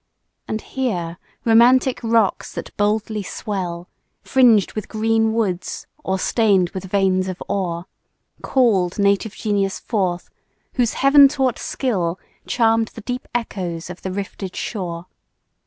[0.47, 3.87] And here romantic rocks that boldly swell,
[4.23, 7.85] Fringed with green woods, or stain'd with veins of ore,
[8.41, 10.31] Call'd native genius forth,
[10.73, 15.05] whose Heaven taught skill Charm'd the deep echoes of the rifted shore.